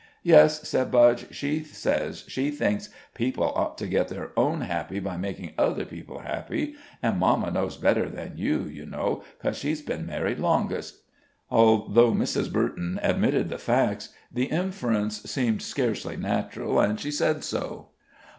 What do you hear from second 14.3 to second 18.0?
the inference seemed scarcely natural, and she said so.